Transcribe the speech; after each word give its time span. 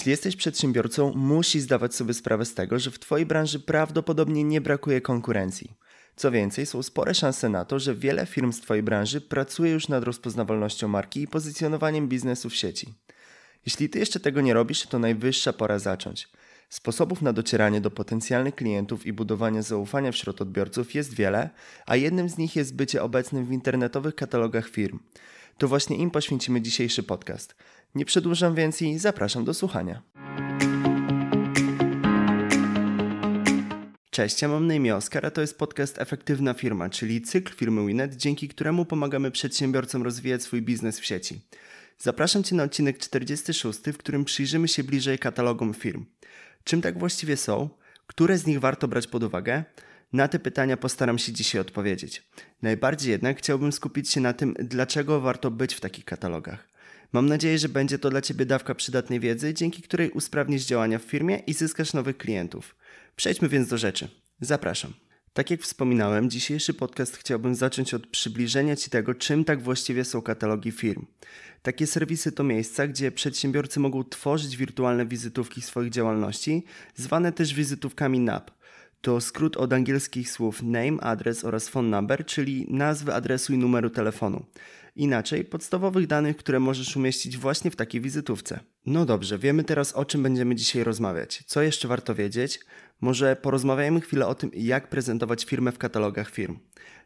Jeśli 0.00 0.10
jesteś 0.10 0.36
przedsiębiorcą, 0.36 1.12
musisz 1.14 1.62
zdawać 1.62 1.94
sobie 1.94 2.14
sprawę 2.14 2.44
z 2.44 2.54
tego, 2.54 2.78
że 2.78 2.90
w 2.90 2.98
Twojej 2.98 3.26
branży 3.26 3.60
prawdopodobnie 3.60 4.44
nie 4.44 4.60
brakuje 4.60 5.00
konkurencji. 5.00 5.74
Co 6.16 6.30
więcej, 6.30 6.66
są 6.66 6.82
spore 6.82 7.14
szanse 7.14 7.48
na 7.48 7.64
to, 7.64 7.78
że 7.78 7.94
wiele 7.94 8.26
firm 8.26 8.52
z 8.52 8.60
Twojej 8.60 8.82
branży 8.82 9.20
pracuje 9.20 9.72
już 9.72 9.88
nad 9.88 10.04
rozpoznawalnością 10.04 10.88
marki 10.88 11.22
i 11.22 11.28
pozycjonowaniem 11.28 12.08
biznesu 12.08 12.50
w 12.50 12.54
sieci. 12.54 12.94
Jeśli 13.66 13.88
Ty 13.88 13.98
jeszcze 13.98 14.20
tego 14.20 14.40
nie 14.40 14.54
robisz, 14.54 14.86
to 14.86 14.98
najwyższa 14.98 15.52
pora 15.52 15.78
zacząć. 15.78 16.28
Sposobów 16.68 17.22
na 17.22 17.32
docieranie 17.32 17.80
do 17.80 17.90
potencjalnych 17.90 18.54
klientów 18.54 19.06
i 19.06 19.12
budowanie 19.12 19.62
zaufania 19.62 20.12
wśród 20.12 20.40
odbiorców 20.40 20.94
jest 20.94 21.14
wiele, 21.14 21.50
a 21.86 21.96
jednym 21.96 22.28
z 22.28 22.38
nich 22.38 22.56
jest 22.56 22.74
bycie 22.74 23.02
obecnym 23.02 23.46
w 23.46 23.52
internetowych 23.52 24.14
katalogach 24.14 24.68
firm. 24.68 24.98
To 25.58 25.68
właśnie 25.68 25.96
im 25.96 26.10
poświęcimy 26.10 26.60
dzisiejszy 26.60 27.02
podcast. 27.02 27.54
Nie 27.94 28.04
przedłużam 28.04 28.54
więc 28.54 28.82
i 28.82 28.98
zapraszam 28.98 29.44
do 29.44 29.54
słuchania. 29.54 30.02
Cześć, 34.10 34.42
ja 34.42 34.48
mam 34.48 34.66
na 34.66 34.74
imię 34.74 34.96
Oskar, 34.96 35.26
a 35.26 35.30
to 35.30 35.40
jest 35.40 35.58
podcast 35.58 35.98
Efektywna 35.98 36.54
Firma, 36.54 36.90
czyli 36.90 37.22
cykl 37.22 37.54
firmy 37.54 37.86
Winet, 37.86 38.16
dzięki 38.16 38.48
któremu 38.48 38.84
pomagamy 38.84 39.30
przedsiębiorcom 39.30 40.02
rozwijać 40.02 40.42
swój 40.42 40.62
biznes 40.62 41.00
w 41.00 41.04
sieci. 41.04 41.40
Zapraszam 41.98 42.44
Cię 42.44 42.56
na 42.56 42.62
odcinek 42.62 42.98
46, 42.98 43.80
w 43.80 43.98
którym 43.98 44.24
przyjrzymy 44.24 44.68
się 44.68 44.84
bliżej 44.84 45.18
katalogom 45.18 45.74
firm. 45.74 46.04
Czym 46.64 46.82
tak 46.82 46.98
właściwie 46.98 47.36
są? 47.36 47.68
Które 48.06 48.38
z 48.38 48.46
nich 48.46 48.60
warto 48.60 48.88
brać 48.88 49.06
pod 49.06 49.22
uwagę? 49.22 49.64
Na 50.12 50.28
te 50.28 50.38
pytania 50.38 50.76
postaram 50.76 51.18
się 51.18 51.32
dzisiaj 51.32 51.60
odpowiedzieć. 51.60 52.22
Najbardziej 52.62 53.10
jednak 53.10 53.38
chciałbym 53.38 53.72
skupić 53.72 54.10
się 54.10 54.20
na 54.20 54.32
tym, 54.32 54.54
dlaczego 54.58 55.20
warto 55.20 55.50
być 55.50 55.74
w 55.74 55.80
takich 55.80 56.04
katalogach. 56.04 56.68
Mam 57.12 57.26
nadzieję, 57.26 57.58
że 57.58 57.68
będzie 57.68 57.98
to 57.98 58.10
dla 58.10 58.22
Ciebie 58.22 58.46
dawka 58.46 58.74
przydatnej 58.74 59.20
wiedzy, 59.20 59.54
dzięki 59.54 59.82
której 59.82 60.10
usprawnisz 60.10 60.64
działania 60.64 60.98
w 60.98 61.02
firmie 61.02 61.38
i 61.38 61.52
zyskasz 61.52 61.92
nowych 61.92 62.16
klientów. 62.16 62.76
Przejdźmy 63.16 63.48
więc 63.48 63.68
do 63.68 63.78
rzeczy. 63.78 64.08
Zapraszam. 64.40 64.92
Tak 65.32 65.50
jak 65.50 65.60
wspominałem, 65.60 66.30
dzisiejszy 66.30 66.74
podcast 66.74 67.16
chciałbym 67.16 67.54
zacząć 67.54 67.94
od 67.94 68.06
przybliżenia 68.06 68.76
Ci 68.76 68.90
tego, 68.90 69.14
czym 69.14 69.44
tak 69.44 69.62
właściwie 69.62 70.04
są 70.04 70.22
katalogi 70.22 70.72
firm. 70.72 71.06
Takie 71.62 71.86
serwisy 71.86 72.32
to 72.32 72.44
miejsca, 72.44 72.86
gdzie 72.86 73.12
przedsiębiorcy 73.12 73.80
mogą 73.80 74.04
tworzyć 74.04 74.56
wirtualne 74.56 75.06
wizytówki 75.06 75.62
swoich 75.62 75.90
działalności, 75.90 76.64
zwane 76.94 77.32
też 77.32 77.54
wizytówkami 77.54 78.20
NAP. 78.20 78.59
To 79.00 79.20
skrót 79.20 79.56
od 79.56 79.72
angielskich 79.72 80.30
słów 80.30 80.62
name, 80.62 81.00
adres 81.00 81.44
oraz 81.44 81.68
phone 81.68 81.90
number, 81.90 82.26
czyli 82.26 82.66
nazwy 82.68 83.14
adresu 83.14 83.52
i 83.52 83.58
numeru 83.58 83.90
telefonu. 83.90 84.44
Inaczej, 84.96 85.44
podstawowych 85.44 86.06
danych, 86.06 86.36
które 86.36 86.60
możesz 86.60 86.96
umieścić 86.96 87.38
właśnie 87.38 87.70
w 87.70 87.76
takiej 87.76 88.00
wizytówce. 88.00 88.60
No 88.86 89.06
dobrze, 89.06 89.38
wiemy 89.38 89.64
teraz 89.64 89.92
o 89.92 90.04
czym 90.04 90.22
będziemy 90.22 90.54
dzisiaj 90.54 90.84
rozmawiać. 90.84 91.42
Co 91.46 91.62
jeszcze 91.62 91.88
warto 91.88 92.14
wiedzieć? 92.14 92.60
Może 93.00 93.36
porozmawiajmy 93.36 94.00
chwilę 94.00 94.26
o 94.26 94.34
tym, 94.34 94.50
jak 94.54 94.88
prezentować 94.88 95.44
firmę 95.44 95.72
w 95.72 95.78
katalogach 95.78 96.30
firm. 96.30 96.58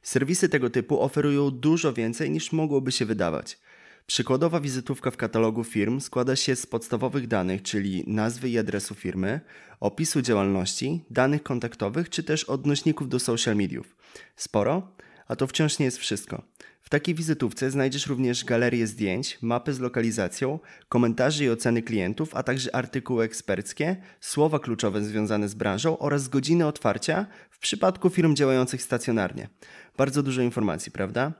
Serwisy 0.02 0.48
tego 0.48 0.70
typu 0.70 1.00
oferują 1.00 1.50
dużo 1.50 1.92
więcej 1.92 2.30
niż 2.30 2.52
mogłoby 2.52 2.92
się 2.92 3.06
wydawać. 3.06 3.58
Przykładowa 4.06 4.60
wizytówka 4.60 5.10
w 5.10 5.16
katalogu 5.16 5.64
firm 5.64 6.00
składa 6.00 6.36
się 6.36 6.56
z 6.56 6.66
podstawowych 6.66 7.26
danych, 7.26 7.62
czyli 7.62 8.04
nazwy 8.06 8.48
i 8.48 8.58
adresu 8.58 8.94
firmy, 8.94 9.40
opisu 9.80 10.22
działalności, 10.22 11.04
danych 11.10 11.42
kontaktowych 11.42 12.10
czy 12.10 12.22
też 12.22 12.44
odnośników 12.44 13.08
do 13.08 13.18
social 13.18 13.56
mediów. 13.56 13.96
Sporo? 14.36 14.92
A 15.28 15.36
to 15.36 15.46
wciąż 15.46 15.78
nie 15.78 15.84
jest 15.84 15.98
wszystko. 15.98 16.42
W 16.80 16.90
takiej 16.90 17.14
wizytówce 17.14 17.70
znajdziesz 17.70 18.06
również 18.06 18.44
galerię 18.44 18.86
zdjęć, 18.86 19.38
mapy 19.42 19.72
z 19.72 19.80
lokalizacją, 19.80 20.58
komentarze 20.88 21.44
i 21.44 21.50
oceny 21.50 21.82
klientów, 21.82 22.34
a 22.34 22.42
także 22.42 22.74
artykuły 22.74 23.24
eksperckie, 23.24 23.96
słowa 24.20 24.58
kluczowe 24.58 25.04
związane 25.04 25.48
z 25.48 25.54
branżą 25.54 25.98
oraz 25.98 26.28
godziny 26.28 26.66
otwarcia 26.66 27.26
w 27.50 27.58
przypadku 27.58 28.10
firm 28.10 28.34
działających 28.34 28.82
stacjonarnie. 28.82 29.48
Bardzo 29.96 30.22
dużo 30.22 30.42
informacji, 30.42 30.92
prawda? 30.92 31.32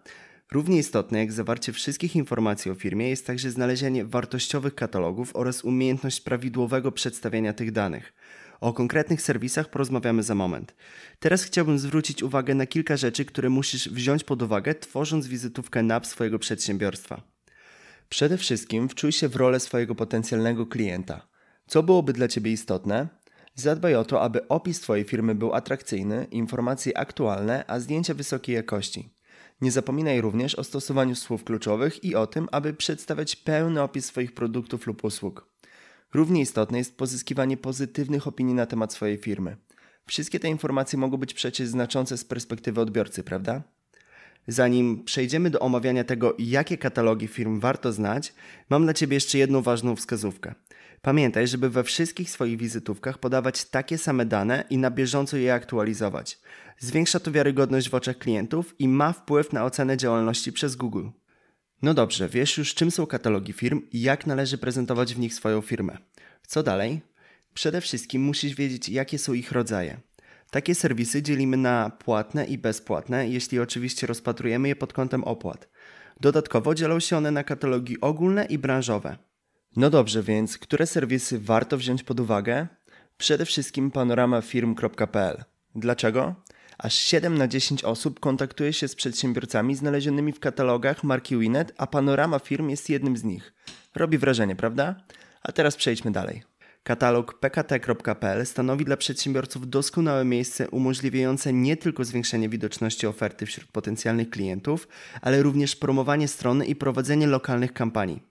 Równie 0.52 0.78
istotne 0.78 1.18
jak 1.18 1.32
zawarcie 1.32 1.72
wszystkich 1.72 2.16
informacji 2.16 2.70
o 2.70 2.74
firmie 2.74 3.08
jest 3.08 3.26
także 3.26 3.50
znalezienie 3.50 4.04
wartościowych 4.04 4.74
katalogów 4.74 5.36
oraz 5.36 5.64
umiejętność 5.64 6.20
prawidłowego 6.20 6.92
przedstawiania 6.92 7.52
tych 7.52 7.72
danych. 7.72 8.12
O 8.60 8.72
konkretnych 8.72 9.22
serwisach 9.22 9.70
porozmawiamy 9.70 10.22
za 10.22 10.34
moment. 10.34 10.74
Teraz 11.18 11.44
chciałbym 11.44 11.78
zwrócić 11.78 12.22
uwagę 12.22 12.54
na 12.54 12.66
kilka 12.66 12.96
rzeczy, 12.96 13.24
które 13.24 13.50
musisz 13.50 13.88
wziąć 13.88 14.24
pod 14.24 14.42
uwagę, 14.42 14.74
tworząc 14.74 15.26
wizytówkę 15.26 15.82
NAP 15.82 16.06
swojego 16.06 16.38
przedsiębiorstwa. 16.38 17.22
Przede 18.08 18.38
wszystkim 18.38 18.88
wczuj 18.88 19.12
się 19.12 19.28
w 19.28 19.36
rolę 19.36 19.60
swojego 19.60 19.94
potencjalnego 19.94 20.66
klienta. 20.66 21.28
Co 21.66 21.82
byłoby 21.82 22.12
dla 22.12 22.28
Ciebie 22.28 22.52
istotne? 22.52 23.08
Zadbaj 23.54 23.94
o 23.94 24.04
to, 24.04 24.22
aby 24.22 24.48
opis 24.48 24.80
Twojej 24.80 25.04
firmy 25.04 25.34
był 25.34 25.54
atrakcyjny, 25.54 26.26
informacje 26.30 26.98
aktualne, 26.98 27.64
a 27.66 27.80
zdjęcia 27.80 28.14
wysokiej 28.14 28.54
jakości. 28.54 29.13
Nie 29.64 29.72
zapominaj 29.72 30.20
również 30.20 30.54
o 30.54 30.64
stosowaniu 30.64 31.14
słów 31.14 31.44
kluczowych 31.44 32.04
i 32.04 32.14
o 32.14 32.26
tym, 32.26 32.48
aby 32.52 32.74
przedstawiać 32.74 33.36
pełny 33.36 33.82
opis 33.82 34.06
swoich 34.06 34.34
produktów 34.34 34.86
lub 34.86 35.04
usług. 35.04 35.48
Równie 36.14 36.40
istotne 36.40 36.78
jest 36.78 36.96
pozyskiwanie 36.96 37.56
pozytywnych 37.56 38.26
opinii 38.26 38.54
na 38.54 38.66
temat 38.66 38.92
swojej 38.92 39.18
firmy. 39.18 39.56
Wszystkie 40.06 40.40
te 40.40 40.48
informacje 40.48 40.98
mogą 40.98 41.16
być 41.16 41.34
przecież 41.34 41.68
znaczące 41.68 42.18
z 42.18 42.24
perspektywy 42.24 42.80
odbiorcy, 42.80 43.22
prawda? 43.22 43.62
Zanim 44.48 45.04
przejdziemy 45.04 45.50
do 45.50 45.60
omawiania 45.60 46.04
tego, 46.04 46.34
jakie 46.38 46.78
katalogi 46.78 47.28
firm 47.28 47.60
warto 47.60 47.92
znać, 47.92 48.34
mam 48.70 48.84
dla 48.84 48.94
Ciebie 48.94 49.14
jeszcze 49.14 49.38
jedną 49.38 49.62
ważną 49.62 49.96
wskazówkę. 49.96 50.54
Pamiętaj, 51.02 51.48
żeby 51.48 51.70
we 51.70 51.84
wszystkich 51.84 52.30
swoich 52.30 52.58
wizytówkach 52.58 53.18
podawać 53.18 53.64
takie 53.64 53.98
same 53.98 54.26
dane 54.26 54.64
i 54.70 54.78
na 54.78 54.90
bieżąco 54.90 55.36
je 55.36 55.54
aktualizować. 55.54 56.38
Zwiększa 56.78 57.20
to 57.20 57.32
wiarygodność 57.32 57.90
w 57.90 57.94
oczach 57.94 58.18
klientów 58.18 58.74
i 58.78 58.88
ma 58.88 59.12
wpływ 59.12 59.52
na 59.52 59.64
ocenę 59.64 59.96
działalności 59.96 60.52
przez 60.52 60.76
Google. 60.76 61.08
No 61.82 61.94
dobrze, 61.94 62.28
wiesz 62.28 62.58
już 62.58 62.74
czym 62.74 62.90
są 62.90 63.06
katalogi 63.06 63.52
firm 63.52 63.82
i 63.92 64.00
jak 64.00 64.26
należy 64.26 64.58
prezentować 64.58 65.14
w 65.14 65.18
nich 65.18 65.34
swoją 65.34 65.60
firmę. 65.60 65.98
Co 66.46 66.62
dalej? 66.62 67.00
Przede 67.54 67.80
wszystkim 67.80 68.22
musisz 68.22 68.54
wiedzieć, 68.54 68.88
jakie 68.88 69.18
są 69.18 69.32
ich 69.32 69.52
rodzaje. 69.52 70.00
Takie 70.54 70.74
serwisy 70.74 71.22
dzielimy 71.22 71.56
na 71.56 71.90
płatne 71.90 72.44
i 72.44 72.58
bezpłatne, 72.58 73.28
jeśli 73.28 73.60
oczywiście 73.60 74.06
rozpatrujemy 74.06 74.68
je 74.68 74.76
pod 74.76 74.92
kątem 74.92 75.24
opłat. 75.24 75.68
Dodatkowo 76.20 76.74
dzielą 76.74 77.00
się 77.00 77.16
one 77.16 77.30
na 77.30 77.44
katalogi 77.44 78.00
ogólne 78.00 78.44
i 78.44 78.58
branżowe. 78.58 79.16
No 79.76 79.90
dobrze, 79.90 80.22
więc 80.22 80.58
które 80.58 80.86
serwisy 80.86 81.38
warto 81.38 81.76
wziąć 81.76 82.02
pod 82.02 82.20
uwagę? 82.20 82.66
Przede 83.16 83.46
wszystkim 83.46 83.90
panoramafirm.pl. 83.90 85.44
Dlaczego? 85.74 86.34
Aż 86.78 86.94
7 86.94 87.38
na 87.38 87.48
10 87.48 87.84
osób 87.84 88.20
kontaktuje 88.20 88.72
się 88.72 88.88
z 88.88 88.94
przedsiębiorcami 88.94 89.74
znalezionymi 89.74 90.32
w 90.32 90.40
katalogach 90.40 91.04
marki 91.04 91.38
Winet, 91.38 91.72
a 91.78 91.86
panorama 91.86 92.38
firm 92.38 92.68
jest 92.68 92.90
jednym 92.90 93.16
z 93.16 93.24
nich. 93.24 93.54
Robi 93.94 94.18
wrażenie, 94.18 94.56
prawda? 94.56 94.94
A 95.42 95.52
teraz 95.52 95.76
przejdźmy 95.76 96.10
dalej. 96.10 96.53
Katalog 96.84 97.38
pkt.pl 97.40 98.46
stanowi 98.46 98.84
dla 98.84 98.96
przedsiębiorców 98.96 99.70
doskonałe 99.70 100.24
miejsce 100.24 100.70
umożliwiające 100.70 101.52
nie 101.52 101.76
tylko 101.76 102.04
zwiększenie 102.04 102.48
widoczności 102.48 103.06
oferty 103.06 103.46
wśród 103.46 103.66
potencjalnych 103.66 104.30
klientów, 104.30 104.88
ale 105.22 105.42
również 105.42 105.76
promowanie 105.76 106.28
strony 106.28 106.66
i 106.66 106.76
prowadzenie 106.76 107.26
lokalnych 107.26 107.72
kampanii. 107.72 108.22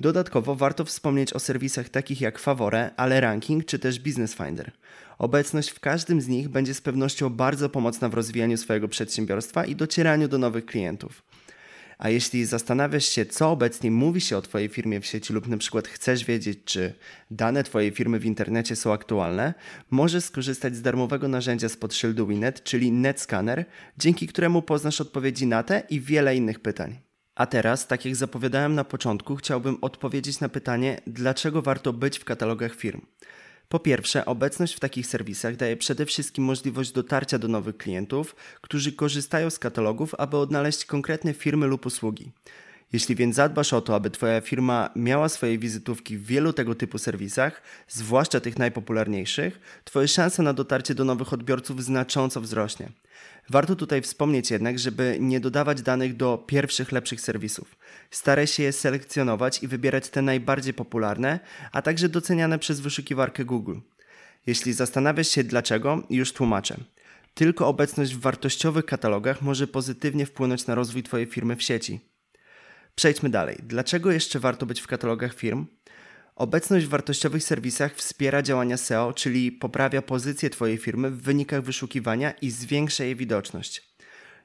Dodatkowo 0.00 0.54
warto 0.54 0.84
wspomnieć 0.84 1.32
o 1.32 1.38
serwisach 1.38 1.88
takich 1.88 2.20
jak 2.20 2.38
Favore, 2.38 2.90
Ale 2.96 3.20
Ranking 3.20 3.64
czy 3.64 3.78
też 3.78 4.00
Business 4.00 4.34
Finder. 4.34 4.72
Obecność 5.18 5.70
w 5.70 5.80
każdym 5.80 6.20
z 6.20 6.28
nich 6.28 6.48
będzie 6.48 6.74
z 6.74 6.80
pewnością 6.80 7.30
bardzo 7.30 7.68
pomocna 7.68 8.08
w 8.08 8.14
rozwijaniu 8.14 8.56
swojego 8.56 8.88
przedsiębiorstwa 8.88 9.64
i 9.64 9.76
docieraniu 9.76 10.28
do 10.28 10.38
nowych 10.38 10.66
klientów. 10.66 11.22
A 11.98 12.08
jeśli 12.08 12.44
zastanawiasz 12.44 13.04
się, 13.04 13.26
co 13.26 13.50
obecnie 13.50 13.90
mówi 13.90 14.20
się 14.20 14.36
o 14.36 14.42
Twojej 14.42 14.68
firmie 14.68 15.00
w 15.00 15.06
sieci, 15.06 15.32
lub 15.32 15.48
na 15.48 15.56
przykład 15.56 15.88
chcesz 15.88 16.24
wiedzieć, 16.24 16.58
czy 16.64 16.94
dane 17.30 17.64
Twojej 17.64 17.90
firmy 17.90 18.18
w 18.18 18.26
internecie 18.26 18.76
są 18.76 18.92
aktualne, 18.92 19.54
możesz 19.90 20.24
skorzystać 20.24 20.76
z 20.76 20.82
darmowego 20.82 21.28
narzędzia 21.28 21.68
spod 21.68 21.94
szyldu 21.94 22.26
Winet, 22.26 22.64
czyli 22.64 22.92
NetScanner, 22.92 23.64
dzięki 23.98 24.26
któremu 24.26 24.62
poznasz 24.62 25.00
odpowiedzi 25.00 25.46
na 25.46 25.62
te 25.62 25.82
i 25.90 26.00
wiele 26.00 26.36
innych 26.36 26.60
pytań. 26.60 26.98
A 27.34 27.46
teraz, 27.46 27.86
tak 27.86 28.04
jak 28.04 28.16
zapowiadałem 28.16 28.74
na 28.74 28.84
początku, 28.84 29.36
chciałbym 29.36 29.78
odpowiedzieć 29.80 30.40
na 30.40 30.48
pytanie, 30.48 31.00
dlaczego 31.06 31.62
warto 31.62 31.92
być 31.92 32.18
w 32.18 32.24
katalogach 32.24 32.74
firm. 32.74 33.00
Po 33.68 33.78
pierwsze, 33.78 34.24
obecność 34.24 34.74
w 34.74 34.80
takich 34.80 35.06
serwisach 35.06 35.56
daje 35.56 35.76
przede 35.76 36.06
wszystkim 36.06 36.44
możliwość 36.44 36.92
dotarcia 36.92 37.38
do 37.38 37.48
nowych 37.48 37.76
klientów, 37.76 38.36
którzy 38.60 38.92
korzystają 38.92 39.50
z 39.50 39.58
katalogów, 39.58 40.14
aby 40.18 40.36
odnaleźć 40.36 40.84
konkretne 40.84 41.34
firmy 41.34 41.66
lub 41.66 41.86
usługi. 41.86 42.32
Jeśli 42.92 43.14
więc 43.14 43.36
zadbasz 43.36 43.72
o 43.72 43.80
to, 43.80 43.94
aby 43.94 44.10
Twoja 44.10 44.40
firma 44.40 44.90
miała 44.96 45.28
swoje 45.28 45.58
wizytówki 45.58 46.18
w 46.18 46.26
wielu 46.26 46.52
tego 46.52 46.74
typu 46.74 46.98
serwisach, 46.98 47.62
zwłaszcza 47.88 48.40
tych 48.40 48.58
najpopularniejszych, 48.58 49.60
Twoje 49.84 50.08
szanse 50.08 50.42
na 50.42 50.52
dotarcie 50.52 50.94
do 50.94 51.04
nowych 51.04 51.32
odbiorców 51.32 51.84
znacząco 51.84 52.40
wzrośnie. 52.40 52.88
Warto 53.50 53.76
tutaj 53.76 54.02
wspomnieć 54.02 54.50
jednak, 54.50 54.78
żeby 54.78 55.16
nie 55.20 55.40
dodawać 55.40 55.82
danych 55.82 56.16
do 56.16 56.38
pierwszych 56.38 56.92
lepszych 56.92 57.20
serwisów. 57.20 57.76
Staraj 58.10 58.46
się 58.46 58.62
je 58.62 58.72
selekcjonować 58.72 59.62
i 59.62 59.68
wybierać 59.68 60.08
te 60.08 60.22
najbardziej 60.22 60.74
popularne, 60.74 61.40
a 61.72 61.82
także 61.82 62.08
doceniane 62.08 62.58
przez 62.58 62.80
wyszukiwarkę 62.80 63.44
Google. 63.44 63.78
Jeśli 64.46 64.72
zastanawiasz 64.72 65.28
się 65.28 65.44
dlaczego, 65.44 66.02
już 66.10 66.32
tłumaczę. 66.32 66.76
Tylko 67.34 67.68
obecność 67.68 68.14
w 68.14 68.20
wartościowych 68.20 68.84
katalogach 68.84 69.42
może 69.42 69.66
pozytywnie 69.66 70.26
wpłynąć 70.26 70.66
na 70.66 70.74
rozwój 70.74 71.02
Twojej 71.02 71.26
firmy 71.26 71.56
w 71.56 71.62
sieci. 71.62 72.00
Przejdźmy 72.94 73.30
dalej. 73.30 73.56
Dlaczego 73.62 74.12
jeszcze 74.12 74.40
warto 74.40 74.66
być 74.66 74.80
w 74.80 74.86
katalogach 74.86 75.34
firm? 75.34 75.66
Obecność 76.36 76.86
w 76.86 76.88
wartościowych 76.88 77.44
serwisach 77.44 77.94
wspiera 77.94 78.42
działania 78.42 78.76
SEO, 78.76 79.12
czyli 79.12 79.52
poprawia 79.52 80.02
pozycję 80.02 80.50
Twojej 80.50 80.78
firmy 80.78 81.10
w 81.10 81.22
wynikach 81.22 81.62
wyszukiwania 81.62 82.30
i 82.30 82.50
zwiększa 82.50 83.04
jej 83.04 83.16
widoczność. 83.16 83.94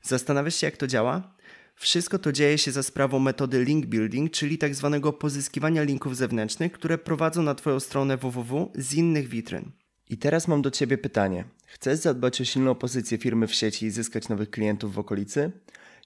Zastanawiasz 0.01 0.55
się, 0.55 0.67
jak 0.67 0.77
to 0.77 0.87
działa? 0.87 1.35
Wszystko 1.75 2.19
to 2.19 2.31
dzieje 2.31 2.57
się 2.57 2.71
za 2.71 2.83
sprawą 2.83 3.19
metody 3.19 3.63
link 3.63 3.85
building, 3.85 4.31
czyli 4.31 4.57
tak 4.57 4.75
zwanego 4.75 5.13
pozyskiwania 5.13 5.83
linków 5.83 6.17
zewnętrznych, 6.17 6.71
które 6.71 6.97
prowadzą 6.97 7.43
na 7.43 7.55
Twoją 7.55 7.79
stronę 7.79 8.17
www 8.17 8.71
z 8.75 8.93
innych 8.93 9.27
witryn. 9.27 9.71
I 10.09 10.17
teraz 10.17 10.47
mam 10.47 10.61
do 10.61 10.71
Ciebie 10.71 10.97
pytanie. 10.97 11.45
Chcesz 11.65 11.99
zadbać 11.99 12.41
o 12.41 12.45
silną 12.45 12.75
pozycję 12.75 13.17
firmy 13.17 13.47
w 13.47 13.55
sieci 13.55 13.85
i 13.85 13.91
zyskać 13.91 14.29
nowych 14.29 14.49
klientów 14.49 14.93
w 14.93 14.99
okolicy? 14.99 15.51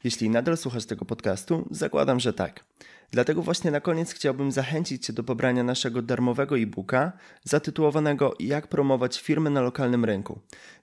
Jeśli 0.03 0.29
nadal 0.29 0.57
słuchasz 0.57 0.85
tego 0.85 1.05
podcastu, 1.05 1.67
zakładam, 1.71 2.19
że 2.19 2.33
tak. 2.33 2.63
Dlatego 3.11 3.41
właśnie 3.41 3.71
na 3.71 3.79
koniec 3.79 4.13
chciałbym 4.13 4.51
zachęcić 4.51 5.05
Cię 5.05 5.13
do 5.13 5.23
pobrania 5.23 5.63
naszego 5.63 6.01
darmowego 6.01 6.57
e-booka 6.57 7.11
zatytułowanego 7.43 8.33
Jak 8.39 8.67
promować 8.67 9.21
firmy 9.21 9.49
na 9.49 9.61
lokalnym 9.61 10.05
rynku. 10.05 10.39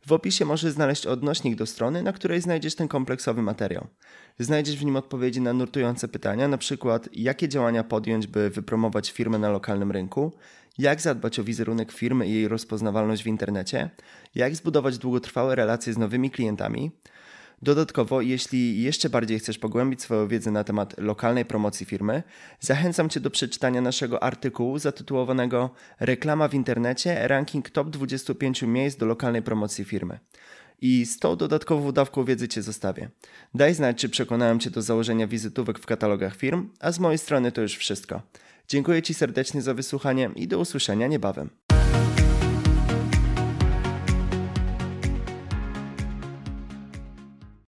W 0.06 0.12
opisie 0.12 0.44
możesz 0.44 0.72
znaleźć 0.72 1.06
odnośnik 1.06 1.56
do 1.56 1.67
strony, 1.67 2.02
na 2.02 2.12
której 2.12 2.40
znajdziesz 2.40 2.75
ten 2.75 2.88
kompleksowy 2.88 3.43
materiał. 3.43 3.87
Znajdziesz 4.38 4.76
w 4.76 4.84
nim 4.84 4.96
odpowiedzi 4.96 5.40
na 5.40 5.52
nurtujące 5.52 6.08
pytania, 6.08 6.49
przykład 6.58 7.08
jakie 7.12 7.49
działania 7.49 7.84
podjąć, 7.84 8.26
by 8.26 8.50
wypromować 8.50 9.11
firmę 9.11 9.38
na 9.38 9.50
lokalnym 9.50 9.93
rynku, 9.93 10.32
jak 10.78 11.00
zadbać 11.00 11.38
o 11.38 11.44
wizerunek 11.44 11.93
firmy 11.93 12.28
i 12.28 12.32
jej 12.32 12.49
rozpoznawalność 12.49 13.23
w 13.23 13.26
internecie, 13.26 13.90
jak 14.34 14.56
zbudować 14.56 14.99
długotrwałe 14.99 15.55
relacje 15.55 15.93
z 15.93 15.99
nowymi 15.99 16.31
klientami, 16.31 16.90
Dodatkowo, 17.62 18.20
jeśli 18.20 18.82
jeszcze 18.82 19.10
bardziej 19.10 19.38
chcesz 19.38 19.58
pogłębić 19.58 20.02
swoją 20.02 20.28
wiedzę 20.28 20.50
na 20.50 20.64
temat 20.64 20.98
lokalnej 20.98 21.44
promocji 21.44 21.86
firmy, 21.86 22.22
zachęcam 22.60 23.08
Cię 23.08 23.20
do 23.20 23.30
przeczytania 23.30 23.80
naszego 23.80 24.22
artykułu 24.22 24.78
zatytułowanego 24.78 25.70
Reklama 26.00 26.48
w 26.48 26.54
internecie 26.54 27.28
ranking 27.28 27.70
top 27.70 27.90
25 27.90 28.62
miejsc 28.62 28.98
do 28.98 29.06
lokalnej 29.06 29.42
promocji 29.42 29.84
firmy. 29.84 30.18
I 30.80 31.06
z 31.06 31.18
tą 31.18 31.36
dodatkową 31.36 31.92
dawką 31.92 32.24
wiedzy 32.24 32.48
Cię 32.48 32.62
zostawię. 32.62 33.10
Daj 33.54 33.74
znać, 33.74 33.96
czy 33.96 34.08
przekonałem 34.08 34.60
Cię 34.60 34.70
do 34.70 34.82
założenia 34.82 35.26
wizytówek 35.26 35.78
w 35.78 35.86
katalogach 35.86 36.36
firm, 36.36 36.68
a 36.80 36.92
z 36.92 36.98
mojej 36.98 37.18
strony 37.18 37.52
to 37.52 37.62
już 37.62 37.76
wszystko. 37.76 38.22
Dziękuję 38.68 39.02
Ci 39.02 39.14
serdecznie 39.14 39.62
za 39.62 39.74
wysłuchanie 39.74 40.30
i 40.36 40.48
do 40.48 40.58
usłyszenia 40.58 41.06
niebawem. 41.06 41.50